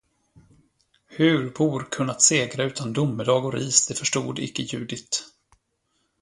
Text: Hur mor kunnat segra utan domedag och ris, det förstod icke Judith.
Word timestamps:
Hur 1.07 1.53
mor 1.59 1.87
kunnat 1.91 2.21
segra 2.21 2.63
utan 2.63 2.93
domedag 2.93 3.45
och 3.45 3.53
ris, 3.53 3.87
det 3.87 3.93
förstod 3.93 4.39
icke 4.39 4.61
Judith. 4.61 5.21